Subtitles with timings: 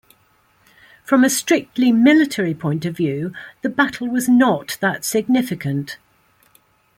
[1.03, 5.99] From a strictly military point of view, the battle was not that significant.